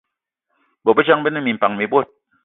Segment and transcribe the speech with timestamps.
[0.85, 2.07] Bôbejang be ne minpan mi bot